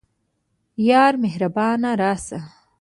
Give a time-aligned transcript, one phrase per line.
[0.87, 2.39] یاره مهربانه راسه